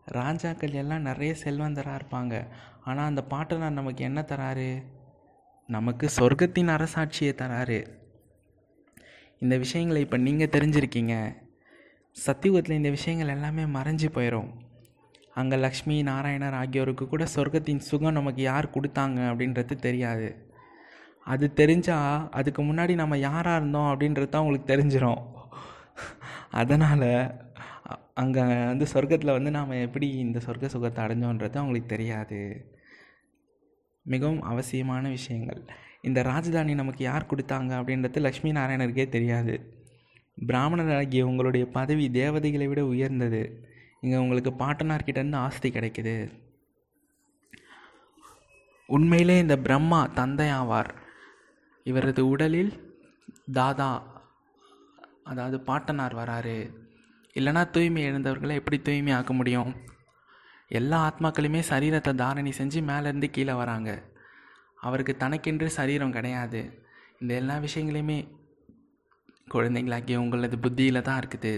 ராஜாக்கள் 0.05 0.79
எல்லாம் 0.83 1.07
நிறைய 1.09 1.35
செல்வந்தராக 1.45 1.99
இருப்பாங்க. 2.01 2.35
ஆனால் 2.85 3.07
அந்த 3.07 3.23
பாட்டனார் 3.23 3.79
நமக்கு 3.81 4.05
என்ன 4.05 4.21
தராரு? 4.33 4.71
நமக்கு 5.69 6.07
சொர்க்கத்தின் 6.17 6.73
அரசாட்சியை 6.75 7.33
தராரு. 7.41 7.81
இந்த 9.43 9.55
விஷயங்களை 9.65 10.01
இப்போ 10.07 10.19
நீங்கள் 10.27 10.53
தெரிஞ்சிருக்கீங்க. 10.57 11.15
சத்தியுகத்தில் 12.17 12.79
இந்த 12.81 12.91
விஷயங்கள் 12.97 13.35
எல்லாமே 13.37 13.65
மறைஞ்சு 13.77 14.09
போயிடும் 14.17 14.51
அங்கே 15.41 15.57
லக்ஷ்மி 15.65 15.97
நாராயணர் 16.09 16.57
ஆகியோருக்கு 16.63 17.05
கூட 17.13 17.25
சொர்க்கத்தின் 17.35 17.87
சுகம் 17.89 18.19
நமக்கு 18.19 18.43
யார் 18.51 18.75
கொடுத்தாங்க 18.75 19.19
அப்படின்றது 19.31 19.77
தெரியாது. 19.87 20.29
அது 21.27 21.47
தெரிஞ்சால் 21.61 22.27
அதுக்கு 22.39 22.63
முன்னாடி 22.69 22.95
நம்ம 23.03 23.19
யாராக 23.29 23.59
இருந்தோம் 23.61 23.91
அப்படின்றது 23.93 24.29
தான் 24.29 24.45
உங்களுக்கு 24.45 24.73
தெரிஞ்சிடும் 24.73 25.23
அதனால் 26.61 27.09
அங்கே 28.23 28.43
வந்து 28.71 28.87
சொர்க்கத்தில் 28.93 29.37
வந்து 29.37 29.51
நாம் 29.57 29.81
எப்படி 29.87 30.09
இந்த 30.25 30.39
சொர்க்க 30.47 30.75
சுகத்தை 30.75 31.01
அடைஞ்சோன்றது 31.05 31.61
அவங்களுக்கு 31.61 31.95
தெரியாது. 31.95 32.41
மிகவும் 34.03 34.43
அவசியமான 34.43 35.09
விஷயங்கள். 35.09 35.63
இந்த 36.03 36.23
ராஜதானி 36.23 36.75
நமக்கு 36.75 37.05
யார் 37.05 37.27
கொடுத்தாங்க 37.31 37.73
அப்படின்றது 37.81 38.21
லக்ஷ்மி 38.21 38.53
நாராயணருக்கே 38.53 39.09
தெரியாது. 39.09 39.75
பிராமணராகிய 40.47 41.23
உங்களுடைய 41.23 41.67
பதவி 41.67 42.11
தேவதைகளை 42.11 42.67
விட 42.67 42.87
உயர்ந்தது. 42.87 43.69
இங்கே 44.01 44.17
உங்களுக்கு 44.17 44.51
பாட்டனார்கிட்டேருந்து 44.51 45.35
ஆஸ்தி 45.35 45.71
கிடைக்குது. 45.71 46.31
உண்மையிலே 48.87 49.39
இந்த 49.39 49.59
பிரம்மா 49.59 50.07
தந்தை 50.07 50.49
ஆவார். 50.49 50.91
இவரது 51.85 52.29
உடலில் 52.29 53.01
தாதா 53.53 54.11
அதாவது 55.25 55.61
பாட்டனார் 55.61 56.15
வராரு. 56.15 56.71
இல்லைனா 57.35 57.71
தூய்மை 57.71 58.11
எழுந்தவர்களை 58.11 58.53
எப்படி 58.53 58.79
தூய்மை 58.79 59.13
ஆக்க 59.13 59.33
முடியும்? 59.33 59.75
எல்லா 60.79 60.99
ஆத்மாக்களுமே 61.09 61.61
சரீரத்தை 61.71 62.13
தாரணி 62.23 62.53
செஞ்சு 62.59 62.81
மேலேருந்து 62.91 63.29
கீழே 63.37 63.55
வராங்க. 63.61 63.91
அவருக்கு 64.87 65.15
தனக்கென்று 65.17 65.67
சரீரம் 65.79 66.15
கிடையாது. 66.17 66.61
இந்த 67.21 67.33
எல்லா 67.41 67.57
விஷயங்களையுமே 67.67 68.19
குழந்தைங்களாக்கி 69.55 70.15
உங்களது 70.23 70.57
புத்தியில் 70.65 71.07
தான் 71.09 71.21
இருக்குது. 71.23 71.53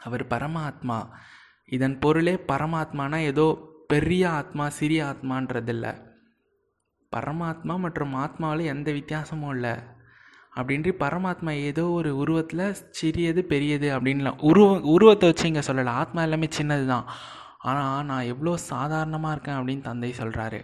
அவர் 0.00 0.24
பரமாத்மா. 0.34 0.98
இதன் 1.76 1.96
பொருளே 2.04 2.34
பரமாத்மானா 2.52 3.18
ஏதோ 3.30 3.46
பெரிய 3.92 4.24
ஆத்மா 4.40 4.64
சிறிய 4.78 5.00
ஆத்மான்றதில்ல. 5.10 5.86
பரமாத்மா 7.12 7.74
மற்றும் 7.84 8.14
ஆத்மாவில் 8.24 8.70
எந்த 8.74 8.88
வித்தியாசமும் 8.98 9.54
இல்லை. 9.56 9.74
அப்படின்ட்டு 10.58 10.90
பரமாத்மா 11.04 11.52
ஏதோ 11.68 11.84
ஒரு 11.98 12.10
உருவத்தில் 12.22 12.66
சிறியது 12.98 13.40
பெரியது 13.52 13.88
அப்படின்லாம் 13.96 14.42
உருவ 14.50 14.68
உருவத்தை 14.96 15.28
வச்சு 15.30 15.48
இங்கே 15.50 15.64
சொல்லலை. 15.68 15.92
ஆத்மா 16.02 16.22
எல்லாமே 16.26 16.48
சின்னது 16.58 16.86
தான் 16.86 17.06
ஆனால் 17.64 18.06
நான் 18.10 18.30
எவ்வளோ 18.32 18.52
சாதாரணமாக 18.72 19.34
இருக்கேன் 19.34 19.58
அப்படின்னு 19.58 19.88
தந்தை 19.90 20.10
சொல்கிறாரு 20.18 20.60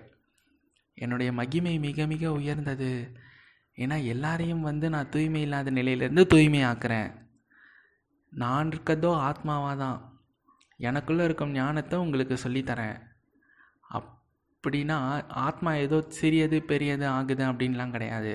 என்னுடைய 0.99 1.31
மகிமை 1.41 1.75
மிக 1.87 2.07
மிக 2.07 2.33
உயர்ந்தது. 2.39 2.91
ஏன்னா 3.79 3.97
எல்லாரையும் 4.05 4.67
வந்து 4.71 4.87
நான் 4.95 5.13
தூய்மை 5.15 5.43
இல்லாத 5.47 5.71
நிலையிலேருந்து 5.71 6.25
தூய்மை 6.33 6.61
ஆக்குறேன் 6.65 7.11
நான் 8.33 8.71
இருக்கதோ 8.73 9.11
ஆத்மாவாக 9.29 9.77
தான். 9.77 9.99
எனக்குள்ளே 10.81 11.25
இருக்கும் 11.29 11.55
ஞானத்தை 11.61 11.97
உங்களுக்கு 11.99 12.37
சொல்லித்தரேன் 12.45 12.99
அப்படின்னா 13.97 14.97
ஆத்மா 15.47 15.71
ஏதோ 15.85 15.99
சிறியது 16.19 16.59
பெரியது 16.71 17.07
ஆகுது 17.17 17.43
அப்படின்லாம் 17.51 17.95
கிடையாது. 17.97 18.33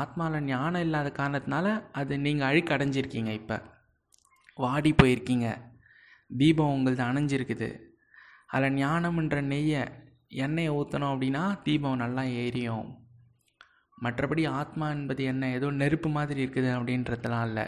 ஆத்மாவில் 0.00 0.46
ஞானம் 0.52 0.84
இல்லாத 0.86 1.08
காரணத்தினால 1.18 1.66
அது 2.00 2.14
நீங்கள் 2.18 2.48
அழுக்கடைஞ்சிருக்கீங்க 2.50 3.32
இப்போ. 3.40 3.58
வாடி 4.58 4.92
போயிருக்கீங்க. 4.92 5.48
தீபம் 6.36 6.72
உங்களது 6.72 7.04
அணைஞ்சிருக்குது. 7.04 7.80
அதில் 8.46 8.76
ஞானம்ன்ற 8.76 9.40
நெய்யை 9.42 9.82
எண்ணெயை 10.28 10.72
ஊற்றணும் 10.74 11.12
அப்படின்னா 11.12 11.62
தீபம் 11.62 11.96
நல்லா 11.96 12.22
எரியும் 12.22 13.06
மற்றபடி 14.02 14.48
ஆத்மா 14.48 14.90
என்பது 14.90 15.24
என்ன? 15.24 15.50
ஏதோ 15.50 15.70
நெருப்பு 15.70 16.08
மாதிரி 16.08 16.46
இருக்குது 16.46 16.70
அப்படின்றதுலாம் 16.78 17.46
இல்லை 17.46 17.64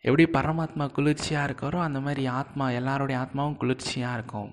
எப்படி 0.00 0.24
பரமாத்மா 0.30 0.92
குளிர்ச்சியாக 0.92 1.52
இருக்காரோ 1.52 1.78
அந்த 1.80 2.00
மாதிரி 2.00 2.26
ஆத்மா 2.26 2.70
எல்லாருடைய 2.70 3.22
ஆத்மாவும் 3.22 3.56
குளிர்ச்சியாக 3.56 4.14
இருக்கும். 4.14 4.50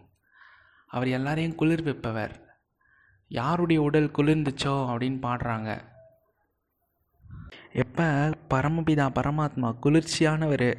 அவர் 0.88 1.07
எல்லாரையும் 1.07 1.55
குளிர் 1.55 1.83
வைப்பவர். 1.83 2.33
யாருடைய 3.27 3.81
உடல் 3.81 4.12
குளிர்ந்துச்சோ 4.17 4.75
அப்படின்னு 4.91 5.19
பாடுறாங்க. 5.27 5.69
எப்போ 7.71 8.07
பரமபிதா 8.50 9.05
பரமாத்மா 9.19 9.69
குளிர்ச்சியானவர் 9.81 10.69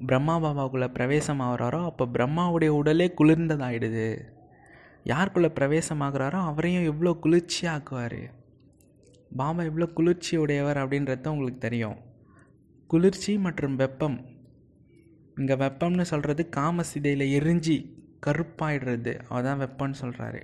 பிரம்மா 0.00 0.38
பாபாவுக்குள்ளே 0.38 0.88
பிரவேசம் 0.88 1.40
ஆகிறாரோ 1.40 1.84
அப்போ 1.84 2.04
பிரம்மாவுடைய 2.06 2.68
உடலே 2.68 3.14
குளிர்ந்ததாயிடுது. 3.20 4.20
யாருக்குள்ளே 5.04 5.50
பிரவேசமாகிறாரோ 5.58 6.38
அவரையும் 6.50 6.84
எவ்வளோ 6.84 7.18
குளிர்ச்சியாக்குவார். 7.22 8.30
பாபா 9.36 9.62
எவ்வளோ 9.62 9.86
குளிர்ச்சி 9.86 10.36
உடையவர் 10.36 10.76
அப்படின்றத 10.76 11.26
உங்களுக்கு 11.26 11.58
தெரியும். 11.58 11.96
குளிர்ச்சி 12.86 13.38
மற்றும் 13.38 13.76
வெப்பம். 13.76 14.18
இங்கே 15.36 15.54
வெப்பம்னு 15.54 16.02
சொல்கிறது 16.02 16.48
காமசிதையில் 16.56 17.24
எரிஞ்சு 17.38 17.76
கருப்பாயிடுறது. 18.26 19.20
அதான் 19.30 19.62
வெப்பம்னு 19.64 20.00
சொல்கிறாரு 20.02 20.42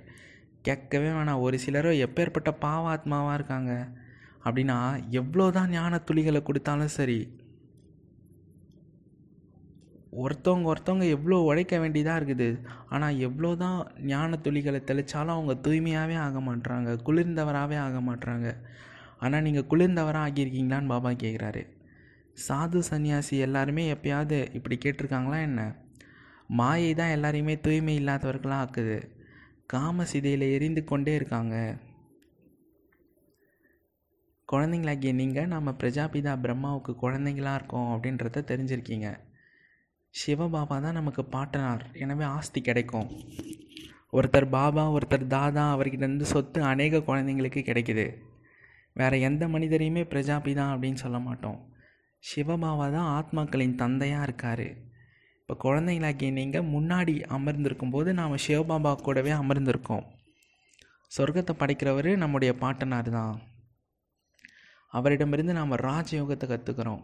கேட்கவே 0.61 1.07
வேணாம். 1.07 1.39
ஒரு 1.39 1.59
சிலரோ 1.65 1.91
எப்பேற்பட்ட 2.05 2.51
பாவாத்மாவாக 2.61 3.33
இருக்காங்க 3.33 3.89
அப்படின்னா 4.45 5.09
எவ்வளோ 5.09 5.51
தான் 5.51 5.69
ஞான 5.69 5.97
துளிகளை 5.97 6.43
கொடுத்தாலும் 6.43 6.87
சரி 6.87 7.41
ஒருத்தவங்க 10.21 10.67
ஒருத்தவங்க 10.71 11.05
எவ்வளோ 11.15 11.37
உழைக்க 11.49 11.73
வேண்டியதாக 11.83 12.19
இருக்குது. 12.19 12.47
ஆனால் 12.93 13.19
எவ்வளோ 13.27 13.51
தான் 13.63 13.79
ஞான 14.11 14.37
துளிகளை 14.45 14.79
தெளித்தாலும் 14.89 15.35
அவங்க 15.35 15.53
தூய்மையாகவே 15.65 16.15
ஆக 16.25 16.39
மாட்டுறாங்க 16.47 16.91
குளிர்ந்தவராகவே 17.07 17.77
ஆக 17.85 17.99
மாட்டுறாங்க 18.09 18.49
ஆனால் 19.25 19.45
நீங்கள் 19.47 19.69
குளிர்ந்தவராக 19.71 20.25
ஆகியிருக்கீங்களான்னு 20.27 20.91
பாபா 20.93 21.11
கேட்குறாரு 21.23 21.63
சாது 22.37 22.79
சன்னியாசி 22.89 23.35
எல்லாருமே 23.47 23.83
எப்பயாவது 23.95 24.37
இப்படி 24.57 24.75
கேட்டிருக்காங்களா 24.77 25.39
என்ன? 25.49 25.61
மாயை 26.59 26.91
தான் 26.99 27.13
எல்லாரையுமே 27.15 27.55
தூய்மை 27.65 27.95
இல்லாதவர்களாக 27.99 28.63
ஆக்குது. 28.63 28.97
காம 29.73 30.05
சிதையில் 30.11 30.45
எரிந்து 30.55 30.81
கொண்டே 30.83 31.13
இருக்காங்க. 31.15 31.55
குழந்தைங்களாகிய 34.49 35.11
நீங்கள் 35.19 35.51
நம்ம 35.53 35.71
பிரஜாபிதா 35.81 36.33
பிரம்மாவுக்கு 36.45 36.93
குழந்தைங்களாக 37.03 37.59
இருக்கோம் 37.59 37.91
அப்படின்றத 37.93 38.43
தெரிஞ்சிருக்கீங்க. 38.51 39.07
சிவபாபா 40.19 40.75
தான் 40.85 40.97
நமக்கு 40.99 41.23
பாட்டனார். 41.35 41.83
எனவே 42.03 42.25
ஆஸ்தி 42.37 42.59
கிடைக்கும். 42.61 43.09
ஒருத்தர் 44.17 44.47
பாபா 44.55 44.83
ஒருத்தர் 44.95 45.25
தாதா 45.35 45.63
அவர்கிட்ட 45.75 46.27
சொத்து 46.31 46.59
அநேக 46.71 47.03
குழந்தைங்களுக்கு 47.07 47.61
கிடைக்குது. 47.69 48.05
வேறு 48.99 49.17
எந்த 49.27 49.43
மனிதரையுமே 49.53 50.03
பிரஜாபிதா 50.11 50.65
அப்படின்னு 50.73 51.01
சொல்ல 51.03 51.19
மாட்டோம். 51.27 51.59
சிவபாபா 52.23 52.85
தான் 52.97 53.09
ஆத்மாக்களின் 53.17 53.79
தந்தையாக 53.83 54.27
இருக்கார். 54.27 54.67
இப்போ 55.39 55.55
குழந்தைங்களாக்கி 55.63 56.27
நீங்கள் 56.39 56.69
முன்னாடி 56.75 57.15
அமர்ந்திருக்கும் 57.37 57.93
போது 57.95 58.09
நாம் 58.19 58.43
சிவபாபா 58.45 58.91
கூடவே 59.07 59.33
அமர்ந்திருக்கோம். 59.41 60.05
சொர்க்கத்தை 61.17 61.53
படைக்கிறவர் 61.61 62.11
நம்முடைய 62.23 62.51
பாட்டனார் 62.61 63.09
தான். 63.17 63.35
அவரிடமிருந்து 64.93 65.53
நாம் 65.59 65.81
ராஜயோகத்தை 65.89 66.47
கற்றுக்கிறோம் 66.53 67.03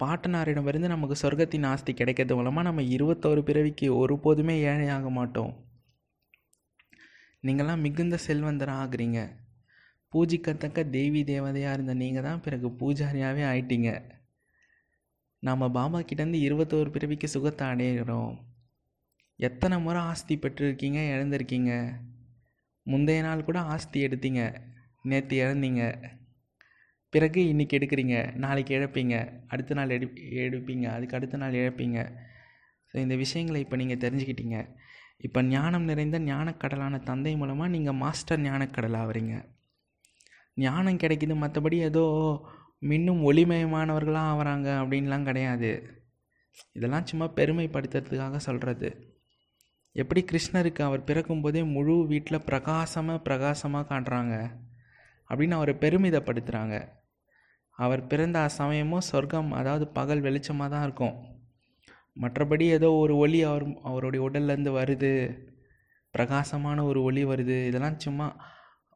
பாட்டனாரிடமிருந்து 0.00 0.88
நமக்கு 0.94 1.16
சொர்க்கத்தின் 1.22 1.66
ஆஸ்தி 1.66 1.92
கிடைக்கிறது 1.94 2.36
மூலமாக 2.36 2.66
நம்ம 2.68 2.82
இருபத்தோரு 2.82 3.42
பிறவிக்கு 3.42 3.86
ஒருபோதுமே 4.00 4.54
ஏழையாக 4.70 5.10
மாட்டோம். 5.10 5.52
நீங்களாம் 7.46 7.84
மிகுந்த 7.84 8.18
செல்வந்தராக 8.26 8.82
ஆகுறீங்க. 8.82 9.20
பூஜிக்கத்தக்க 10.12 10.84
தேவி 10.90 11.20
தேவதையாக 11.24 11.72
இருந்த 11.72 11.94
நீங்கள் 11.94 12.22
தான் 12.22 12.40
பிறகு 12.40 12.68
பூஜாரியாகவே 12.80 13.44
ஆயிட்டீங்க. 13.52 13.90
நாம் 15.38 15.72
பாபா 15.72 16.00
கிட்டேருந்து 16.00 16.40
இருபத்தோரு 16.48 16.90
பிறவிக்கு 16.90 17.28
சுகத்தை 17.28 17.66
அடையிறோம். 17.68 18.34
எத்தனை 19.36 19.76
முறை 19.80 20.00
ஆஸ்தி 20.00 20.34
பெற்றிருக்கீங்க 20.36 20.98
இழந்திருக்கீங்க? 21.14 21.72
முந்தைய 22.86 23.22
நாள் 23.22 23.44
கூட 23.44 23.58
ஆஸ்தி 23.60 23.98
எடுத்தீங்க 24.06 24.42
நேற்று 25.02 25.36
இழந்தீங்க. 25.44 25.82
பிறகு 27.12 27.40
இன்றைக்கி 27.52 27.74
எடுக்கிறீங்க 27.78 28.16
நாளைக்கு 28.42 28.72
இழப்பீங்க 28.78 29.14
அடுத்த 29.52 29.74
நாள் 29.78 29.90
எடு 29.96 30.06
எடுப்பீங்க 30.44 30.86
அதுக்கு 30.96 31.16
அடுத்த 31.18 31.36
நாள் 31.42 31.58
இழப்பீங்க. 31.62 31.98
ஸோ 32.90 32.94
இந்த 33.04 33.14
விஷயங்களை 33.22 33.58
இப்போ 33.64 33.76
நீங்கள் 33.80 34.00
தெரிஞ்சுக்கிட்டீங்க. 34.04 34.58
இப்போ 35.26 35.40
ஞானம் 35.54 35.88
நிறைந்த 35.90 36.18
ஞானக்கடலான 36.28 37.00
தந்தை 37.08 37.32
மூலமாக 37.40 37.68
நீங்கள் 37.74 37.98
மாஸ்டர் 38.04 38.42
ஞானக்கடல் 38.46 38.96
ஆகிறீங்க 39.00 39.34
ஞானம் 40.56 41.00
கிடைக்கிது 41.02 41.34
மற்றபடி 41.42 41.76
ஏதோ 41.88 42.04
மின்னும் 42.90 43.20
ஒளிமயமானவர்களாக 43.28 44.30
ஆகிறாங்க 44.32 44.68
அப்படின்லாம் 44.80 45.28
கிடையாது. 45.28 45.70
இதெல்லாம் 46.78 47.06
சும்மா 47.10 47.26
பெருமைப்படுத்துறதுக்காக 47.38 48.40
சொல்கிறது 48.48 48.88
எப்படி 49.96 50.20
கிருஷ்ணருக்கு 50.30 50.82
அவர் 50.88 51.06
பிறக்கும்போதே 51.08 51.62
முழு 51.76 51.94
வீட்டில் 52.12 52.44
பிரகாசமாக 52.48 53.24
பிரகாசமாக 53.28 53.88
காட்டுறாங்க 53.92 54.34
அப்படின்னு 55.30 55.56
அவரை 55.58 55.74
பெருமிதப்படுத்துகிறாங்க 55.84 56.76
அவர் 57.78 58.06
பிறந்த 58.06 58.38
சமயமும் 58.48 59.06
சொர்க்கம் 59.10 59.52
அதாவது 59.52 59.84
பகல் 59.88 60.24
வெளிச்சமாக 60.26 60.70
தான் 60.70 60.82
இருக்கும். 60.82 61.14
மற்றபடி 62.22 62.64
ஏதோ 62.78 62.88
ஒரு 62.92 63.14
ஒளி 63.16 63.42
அவர் 63.42 63.64
அவருடைய 63.82 64.22
உடல்லேருந்து 64.28 64.72
வருது. 64.80 65.12
பிரகாசமான 66.14 66.84
ஒரு 66.84 67.02
ஒளி 67.02 67.22
வருது. 67.24 67.56
இதெல்லாம் 67.68 67.98
சும்மா 67.98 68.26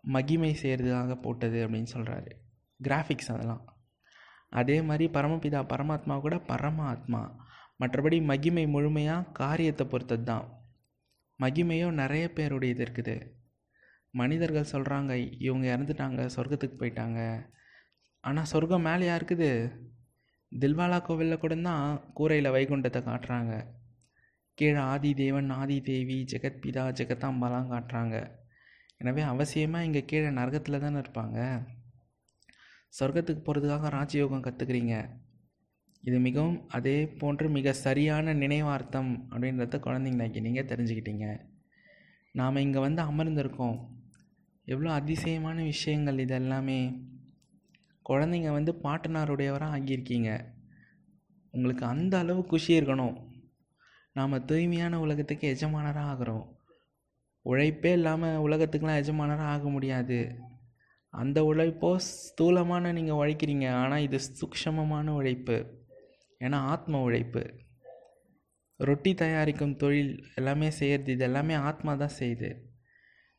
மகிமை 0.04 0.50
செய்கிறதுக்காக 0.62 1.14
போட்டது 1.22 1.58
அப்படின்னு 1.66 1.92
சொல்கிறாரு 1.94 2.32
கிராஃபிக்ஸ் 2.80 3.32
அதெல்லாம். 3.34 3.64
அதே 4.50 4.76
மாதிரி 4.82 5.06
பரமபிதா 5.08 5.60
பரமாத்மா 5.72 6.20
கூட 6.20 6.36
பரமாத்மா. 6.50 7.22
மற்றபடி 7.80 8.18
மகிமை 8.24 8.66
முழுமையாக 8.66 9.30
காரியத்தை 9.32 9.86
பொறுத்தது 9.86 10.24
தான் 10.24 10.46
மகிமையும் 11.40 11.98
நிறைய 12.02 12.26
பேருடையது 12.36 12.82
இருக்குது. 12.84 13.16
மனிதர்கள் 14.10 14.72
சொல்கிறாங்க 14.72 15.12
இவங்க 15.38 15.66
இறந்துட்டாங்க 15.74 16.22
சொர்க்கத்துக்கு 16.36 16.76
போயிட்டாங்க. 16.82 17.20
ஆனால் 18.28 18.48
சொர்க்கம் 18.52 18.86
மேலேயா 18.88 19.14
இருக்குது? 19.18 19.50
தில்வாலா 20.52 20.98
கோவிலில் 21.06 21.42
கூட 21.42 21.54
தான் 21.68 21.84
கூரையில் 22.18 22.54
வைகுண்டத்தை 22.56 23.00
காட்டுறாங்க. 23.08 23.54
கீழே 24.58 24.80
ஆதி 24.92 25.10
தேவன் 25.22 25.48
ஆதி 25.60 25.76
தேவி 25.88 26.16
ஜெகத்பிதா 26.32 26.84
ஜெகத்தாம்பாலாம் 26.98 27.70
காட்டுறாங்க. 27.72 28.16
எனவே 29.00 29.22
அவசியமாக 29.32 29.86
இங்கே 29.88 30.02
கீழே 30.10 30.30
நரகத்தில் 30.38 30.82
தானே 30.84 30.98
இருப்பாங்க. 31.04 31.38
சொர்க்கத்துக்கு 32.98 33.42
போகிறதுக்காக 33.46 33.88
ராஜயோகம் 33.98 34.44
கற்றுக்குறீங்க 34.46 34.94
இது 36.04 36.16
மிகவும் 36.26 36.58
அதே 36.76 36.96
போன்று 37.20 37.46
மிக 37.56 37.72
சரியான 37.86 38.34
நினைவார்த்தம் 38.42 39.10
அப்படின்றத 39.30 39.78
குழந்தைங்களாக்கி 39.86 40.40
நீங்கள் 40.46 40.68
தெரிஞ்சுக்கிட்டீங்க. 40.70 41.26
நாம் 42.38 42.62
இங்கே 42.64 42.80
வந்து 42.86 43.02
அமர்ந்திருக்கோம். 43.10 43.76
எவ்வளோ 44.72 44.90
அதிசயமான 45.00 45.58
விஷயங்கள் 45.72 46.22
இது 46.24 46.34
எல்லாமே 46.42 46.78
குழந்தைங்க 48.08 48.50
வந்து 48.50 48.72
பாட்டனாருடையவராக 48.82 49.76
ஆகியிருக்கீங்க 49.78 50.54
உங்களுக்கு 51.50 51.86
அந்த 51.86 52.18
அளவு 52.18 52.44
குஷி 52.44 52.80
இருக்கணும். 52.80 53.16
நாம் 54.12 54.44
தூய்மையான 54.44 55.00
உலகத்துக்கு 55.00 55.54
எஜமானராக 55.54 56.10
ஆகிறோம். 56.12 56.44
உழைப்பே 57.42 57.92
இல்லாமல் 57.92 58.36
உலகத்துக்கெலாம் 58.36 59.00
எஜமானராக 59.02 59.42
ஆக 59.42 59.68
முடியாது. 59.68 60.38
அந்த 61.08 61.42
உழைப்போ 61.42 61.96
ஸ்தூலமான 61.96 62.92
நீங்கள் 62.92 63.16
உழைக்கிறீங்க. 63.16 63.72
ஆனால் 63.72 64.00
இது 64.00 64.18
சூக்ஷமமான 64.40 65.08
உழைப்பு. 65.08 65.86
ஏன்னா 66.40 66.52
ஆத்ம 66.52 67.00
உழைப்பு. 67.00 67.60
ரொட்டி 68.76 69.14
தயாரிக்கும் 69.14 69.76
தொழில் 69.76 70.24
எல்லாமே 70.34 70.70
செய்கிறது 70.70 71.12
இது 71.12 71.24
எல்லாமே 71.24 71.54
ஆத்மா 71.54 71.94
தான் 71.94 72.16
செய்யுது. 72.18 72.65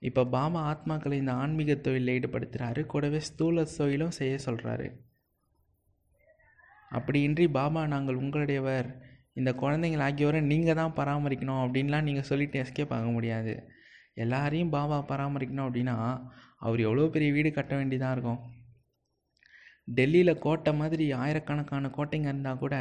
இப்போ 0.01 0.23
பாபா 0.35 0.59
ஆத்மாக்களை 0.71 1.15
இந்த 1.21 1.33
ஆன்மீக 1.33 1.75
தொழிலில் 1.75 2.13
ஈடுபடுத்துகிறாரு 2.15 2.81
கூடவே 2.85 3.19
ஸ்தூல 3.29 3.65
தொழிலும் 3.77 4.17
செய்ய 4.19 4.35
சொல்கிறாரு 4.47 4.87
அப்படியின்றி 6.91 7.45
பாபா 7.51 7.81
நாங்கள் 7.93 8.19
உங்களுடையவர். 8.21 8.87
இந்த 9.33 9.51
குழந்தைங்கள் 9.61 10.03
ஆகியோரை 10.05 10.39
நீங்கள் 10.51 10.79
தான் 10.81 10.95
பராமரிக்கணும் 10.99 11.61
அப்படின்லாம் 11.63 12.07
நீங்கள் 12.09 12.29
சொல்லிட்டு 12.29 12.61
எஸ்கேப் 12.63 12.93
ஆக 12.97 13.07
முடியாது. 13.07 13.53
எல்லாரையும் 14.23 14.73
பாபா 14.77 14.97
பராமரிக்கணும் 15.11 15.67
அப்படின்னா 15.67 15.95
அவர் 16.57 16.79
எவ்வளோ 16.79 17.07
பெரிய 17.15 17.31
வீடு 17.33 17.49
கட்ட 17.53 17.73
வேண்டியதாக 17.75 18.15
இருக்கும். 18.15 18.39
டெல்லியில் 19.97 20.41
கோட்டை 20.45 20.71
மாதிரி 20.73 21.05
ஆயிரக்கணக்கான 21.23 21.91
கோட்டைங்க 21.97 22.27
இருந்தால் 22.31 22.61
கூட 22.63 22.75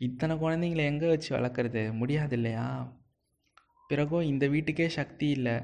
இத்தனை 0.00 0.34
குழந்தைங்கள 0.42 0.82
எங்கே 0.90 1.08
வச்சு 1.12 1.30
வளர்க்குறது? 1.36 1.82
முடியாது 2.00 2.36
இல்லையா? 2.38 2.66
பிறகும் 3.90 4.28
இந்த 4.32 4.44
வீட்டுக்கே 4.54 4.88
சக்தி 4.98 5.28
இல்லை. 5.28 5.56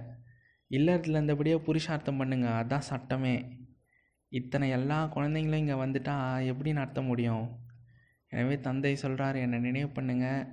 இல்லறத்தில் 0.70 1.14
இருந்தபடியே 1.14 1.56
புருஷார்த்தம் 1.66 2.18
பண்ணுங்க. 2.18 2.48
அதுதான் 2.58 2.88
சட்டமே. 2.90 3.36
இத்தனை 4.32 4.70
எல்லா 4.70 4.98
குழந்தைங்களும் 5.16 5.62
இங்கே 5.64 5.76
வந்துட்டா 5.84 6.14
எப்படி 6.52 6.72
நடத்த 6.72 7.02
முடியும்? 7.02 7.44
எனவே 8.28 8.60
தந்தை 8.60 8.96
சொல்கிறார் 8.96 9.36
என்னை 9.36 9.58
நினைவு 9.58 9.90
பண்ணுங்கள் 9.96 10.46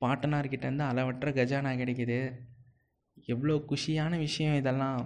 பாட்டனார்கிட்டேருந்து 0.00 0.84
அளவற்ற 0.90 1.30
கஜானா 1.30 1.72
கிடைக்குது. 1.80 2.20
எவ்வளோ 3.32 3.56
குஷியான 3.70 4.18
விஷயம் 4.18 4.56
இதெல்லாம். 4.56 5.00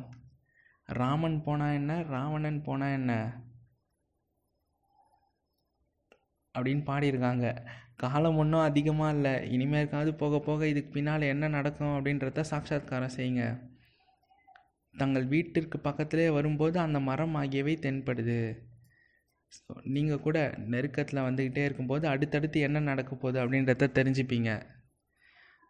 ராமன் 0.88 1.42
போனால் 1.42 1.72
என்ன? 1.72 2.02
ராவணன் 2.02 2.60
போனால் 2.62 2.92
என்ன? 2.92 3.12
அப்படின்னு 6.54 6.82
பாடியிருக்காங்க. 6.90 7.46
காலம் 7.96 8.36
ஒன்றும் 8.36 8.60
அதிகமாக 8.60 9.14
இல்லை. 9.16 9.34
இனிமேற்காவது 9.54 10.12
போக 10.14 10.38
போக 10.40 10.68
இதுக்கு 10.68 10.90
பின்னால் 10.90 11.30
என்ன 11.32 11.48
நடக்கும் 11.48 11.94
அப்படின்றத 11.96 12.44
சாட்சாத்காரம் 12.50 13.16
செய்யுங்க. 13.16 13.44
தங்கள் 15.00 15.26
வீட்டிற்கு 15.32 15.78
பக்கத்திலே 15.86 16.26
வரும்போது 16.36 16.76
அந்த 16.84 16.98
மரம் 17.08 17.34
ஆகியவை 17.40 17.74
தென்படுது. 17.84 18.40
ஸோ 19.56 19.72
நீங்கள் 19.94 20.22
கூட 20.26 20.38
நெருக்கத்தில் 20.72 21.26
வந்துக்கிட்டே 21.26 21.64
இருக்கும்போது 21.68 22.04
அடுத்தடுத்து 22.12 22.60
என்ன 22.68 22.84
நடக்க 22.90 23.12
போகுது 23.14 23.38
அப்படின்றத 23.42 23.90
தெரிஞ்சுப்பீங்க. 23.98 24.50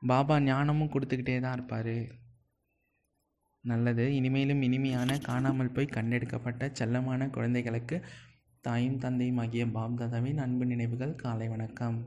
பாபா 0.02 0.36
ஞானமும் 0.50 0.92
கொடுத்துக்கிட்டே 0.94 1.36
தான் 1.40 1.56
இருப்பார். 1.58 1.96
நல்லது. 3.64 4.04
இனிமேலும் 4.18 4.62
இனிமையான 4.66 5.18
காணாமல் 5.28 5.74
போய் 5.76 5.94
கண்டெடுக்கப்பட்ட 5.96 6.70
செல்லமான 6.80 7.30
குழந்தைகளுக்கு 7.36 7.96
தாயும் 8.68 9.00
தந்தையும் 9.04 9.40
ஆகிய 9.44 9.64
பாப்தாதாவின் 9.78 10.42
அன்பு 10.44 10.64
நினைவுகள் 10.72 11.20
காலை 11.24 11.48
வணக்கம். 11.54 11.98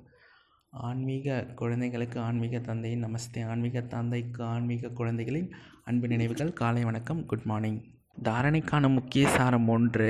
ஆன்மீக 0.74 1.46
குழந்தைகளுக்கு 1.60 2.20
ஆன்மீக 2.20 2.60
தந்தையின் 2.60 3.04
நமஸ்தே. 3.06 3.42
ஆன்மீக 3.52 3.82
தந்தைக்கு 3.82 4.44
ஆன்மீக 4.44 4.90
குழந்தைகளின் 4.90 5.48
அன்பு 5.84 6.08
நினைவுகள். 6.08 6.54
காலை 6.54 6.84
வணக்கம். 6.84 7.26
குட் 7.26 7.44
மார்னிங் 7.44 7.80
தாரணைக்கான 8.24 8.90
முக்கிய 8.94 9.30
சாரம் 9.30 9.68
ஒன்று 9.68 10.10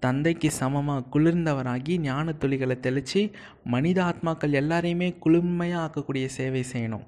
தந்தைக்கு 0.00 0.50
சமமாக 0.50 1.06
குளிர்ந்தவராகி 1.14 1.98
ஞான 1.98 2.32
துளிகளை 2.32 2.76
தெளித்து 2.80 3.30
மனித 3.64 3.98
ஆத்மாக்கள் 4.04 4.56
எல்லாரையுமே 4.60 5.08
குளுமையாக 5.24 5.82
ஆக்கக்கூடிய 5.84 6.26
சேவை 6.38 6.64
செய்யணும். 6.72 7.06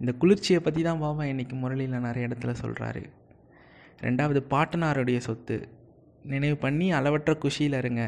இந்த 0.00 0.12
குளிர்ச்சியை 0.12 0.60
பற்றி 0.62 0.82
தான் 0.82 0.98
பாபா 0.98 1.22
இன்றைக்கி 1.22 1.56
முரளியில் 1.62 2.06
நிறைய 2.08 2.28
இடத்துல 2.28 2.54
சொல்கிறாரு 2.62 3.04
ரெண்டாவது 4.00 4.42
பாட்டனாருடைய 4.50 5.18
சொத்து. 5.18 5.68
நினைவு 6.34 6.56
பண்ணி 6.56 6.92
அளவற்ற 6.92 7.34
குஷியில் 7.34 7.80
இருங்க. 7.82 8.04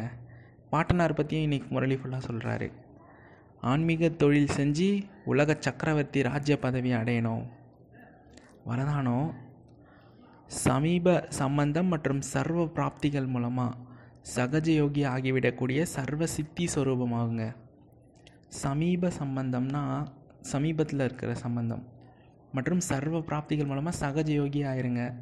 பாட்டனார் 0.74 1.18
பற்றியும் 1.20 1.51
இன்றைக்கி 1.51 1.68
முரளி 1.68 1.94
ஃபுல்லாக 1.94 2.22
சொல்கிறாரு 2.29 2.68
ஆன்மீக 3.61 4.09
தொழில் 4.09 4.55
செஞ்சு 4.57 5.07
உலக 5.25 5.57
சக்கரவர்த்தி 5.59 6.23
ராஜ்ய 6.23 6.59
பதவி 6.59 6.92
அடையணும். 6.92 7.44
வரதானம் 8.66 9.35
சமீப 10.47 11.27
சம்பந்தம் 11.29 11.87
மற்றும் 11.87 12.21
சர்வ 12.21 12.64
பிராப்திகள் 12.64 13.27
மூலமாக 13.27 13.77
சகஜயோகி 14.37 15.03
ஆகிவிடக்கூடிய 15.14 15.83
சர்வ 15.83 16.27
சித்தி 16.27 16.68
ஸ்வரூபமாகுங்க 16.75 17.55
சமீப 18.49 19.09
சம்பந்தம்னா 19.09 20.07
சமீபத்தில் 20.40 21.01
இருக்கிற 21.01 21.35
சம்பந்தம் 21.35 21.85
மற்றும் 22.53 22.81
சர்வ 22.81 23.18
பிராப்திகள் 23.18 23.66
மூலமாக 23.66 24.07
சகஜ 24.07 24.27
யோகி 24.27 24.62
ஆயிருங்க. 24.62 25.14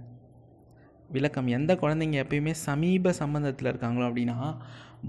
விளக்கம் 1.10 1.46
எந்த 1.46 1.74
குழந்தைங்க 1.74 2.24
எப்பயுமே 2.24 2.50
சமீப 2.50 3.12
சம்பந்தத்தில் 3.12 3.68
இருக்காங்களோ 3.72 4.06
அப்படின்னா 4.10 4.56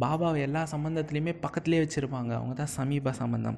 பாபாவை 0.02 0.40
எல்லா 0.40 0.68
சம்பந்தத்துலேயுமே 0.72 1.34
பக்கத்துலேயே 1.42 1.84
வச்சுருப்பாங்க. 1.84 2.32
அவங்க 2.34 2.54
தான் 2.54 2.76
சமீப 2.80 3.12
சம்பந்தம். 3.12 3.58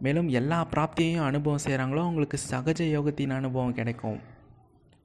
மேலும் 0.00 0.28
எல்லா 0.28 0.68
பிராப்தியையும் 0.74 1.24
அனுபவம் 1.24 1.64
செய்கிறாங்களோ 1.64 1.98
அவங்களுக்கு 1.98 2.38
சகஜ 2.50 2.80
யோகத்தின் 2.96 3.36
அனுபவம் 3.40 3.72
கிடைக்கும். 3.72 4.20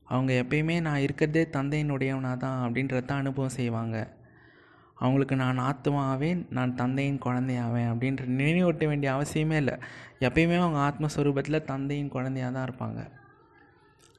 அவங்க 0.05 0.33
எப்பயுமே 0.33 0.81
நான் 0.81 0.99
இருக்கிறதே 0.99 1.47
தந்தையினுடையவனா 1.53 2.37
தான் 2.37 2.63
அப்படின்றத 2.65 3.11
அனுபவம் 3.11 3.57
செய்வாங்க. 3.57 4.17
அவங்களுக்கு 4.97 5.35
நான் 5.35 5.57
ஆத்மாவேன் 5.57 6.45
நான் 6.49 6.75
தந்தையின் 6.75 7.21
குழந்தையாவேன் 7.25 7.89
அப்படின்ற 7.91 8.25
நினைவூட்ட 8.25 8.87
வேண்டிய 8.87 9.13
அவசியமே 9.13 9.55
இல்லை. 9.55 9.75
எப்பயுமே 10.19 10.55
அவங்க 10.55 10.79
ஆத்மஸ்வரூபத்தில் 10.79 11.65
தந்தையின் 11.65 12.07
குழந்தையாக 12.07 12.51
தான் 12.53 12.67
இருப்பாங்க. 12.69 13.11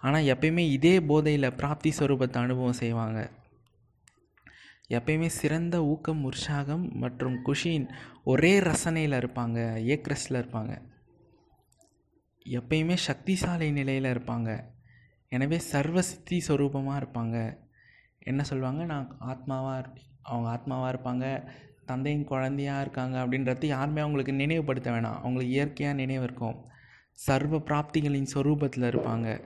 ஆனால் 0.03 0.23
எப்பயுமே 0.23 0.71
இதே 0.71 1.01
போதையில் 1.01 1.57
பிராப்தி 1.57 1.93
ஸ்வரூபத்தை 1.99 2.37
அனுபவம் 2.37 2.73
செய்வாங்க. 2.73 3.31
எப்பயுமே 4.91 5.27
சிறந்த 5.27 5.85
ஊக்கம் 5.85 6.25
உற்சாகம் 6.25 6.91
மற்றும் 6.93 7.37
குஷின் 7.45 7.89
ஒரே 8.25 8.61
ரசனையில் 8.61 9.19
இருப்பாங்க. 9.19 9.59
ஏக்ரஸில் 9.93 10.39
இருப்பாங்க. 10.41 10.83
எப்பயுமே 12.45 12.97
சக்திசாலை 13.07 13.73
நிலையில் 13.73 14.13
இருப்பாங்க. 14.13 14.65
எனவே 15.29 15.59
சர்வ 15.59 16.03
சித்தி 16.03 16.43
ஸ்வரூபமாக 16.49 17.03
இருப்பாங்க. 17.03 17.59
என்ன 18.19 18.43
சொல்லுவாங்க 18.43 18.85
நான் 18.85 19.17
ஆத்மாவாக 19.21 19.85
அவங்க 20.23 20.49
ஆத்மாவாக 20.51 20.93
இருப்பாங்க. 20.95 21.49
தந்தையின் 21.87 22.25
குழந்தையாக 22.25 22.81
இருக்காங்க 22.81 23.27
அப்படின்றது 23.27 23.67
யாருமே 23.67 23.99
அவங்களுக்கு 23.99 24.33
நினைவுபடுத்த 24.33 24.91
வேணாம். 24.91 25.19
அவங்களுக்கு 25.19 25.53
இயற்கையாக 25.53 25.97
நினைவு 25.97 26.23
இருக்கும். 26.23 26.65
சர்வ 27.13 27.57
பிராப்திகளின் 27.57 28.27
சொரூபத்தில் 28.35 28.89
இருப்பாங்க. 28.91 29.45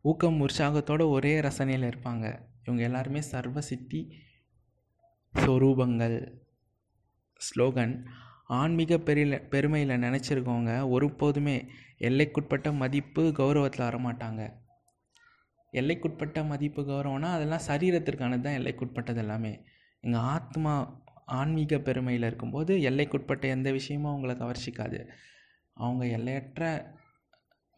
ஊக்கம் 0.00 0.46
உற்சாகத்தோட 0.46 1.08
ஒரே 1.08 1.40
ரசனையில் 1.40 1.92
இருப்பாங்க. 1.92 2.46
இவங்க 2.68 2.82
எல்லாருமே 2.88 3.20
சர்வ 3.32 3.60
சித்தி 3.70 4.00
சொரூபங்கள் 5.34 6.16
ஸ்லோகன். 7.40 7.94
ஆன்மீக 8.58 8.98
பெரிய 9.08 9.38
பெருமையில் 9.52 10.02
நினச்சிருக்கவங்க 10.04 10.72
ஒருபோதுமே 10.94 11.56
எல்லைக்குட்பட்ட 12.08 12.68
மதிப்பு 12.82 13.22
கௌரவத்தில் 13.38 13.88
வரமாட்டாங்க. 13.88 14.42
எல்லைக்குட்பட்ட 15.72 16.38
மதிப்பு 16.52 16.82
கௌரவம்னா 16.82 17.30
அதெல்லாம் 17.36 17.66
சரீரத்திற்கானது 17.66 18.44
தான் 18.46 18.58
எல்லைக்குட்பட்டது 18.60 19.20
எல்லாமே. 19.24 19.52
எங்கள் 20.00 20.26
ஆத்மா 20.36 20.74
ஆன்மீக 21.38 21.78
பெருமையில் 21.78 22.26
இருக்கும்போது 22.28 22.74
எல்லைக்குட்பட்ட 22.90 23.44
எந்த 23.56 23.68
விஷயமும் 23.72 24.12
அவங்கள 24.12 24.34
கவர்ச்சிக்காது. 24.42 25.00
அவங்க 25.76 26.04
எல்லையற்ற 26.16 26.62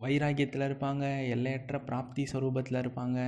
வைராகியத்தில் 0.00 0.68
இருப்பாங்க 0.68 1.04
எல்லையற்ற 1.28 1.78
பிராப்தி 1.88 2.22
ஸ்வரூபத்தில் 2.32 2.80
இருப்பாங்க. 2.82 3.18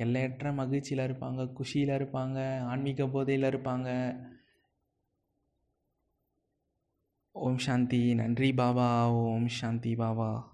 எல்லையற்ற 0.00 0.52
மகிழ்ச்சியில் 0.52 1.06
இருப்பாங்க 1.06 1.52
குஷியில் 1.52 1.88
இருப்பாங்க 1.88 2.60
ஆன்மீக 2.60 3.06
போதையில் 3.06 3.48
இருப்பாங்க. 3.50 3.88
ஓம் 7.32 7.58
சாந்தி. 7.58 8.14
நன்றி 8.14 8.52
பாபா. 8.52 9.08
ஓம் 9.08 9.48
சாந்தி 9.48 9.94
பாபா. 9.94 10.49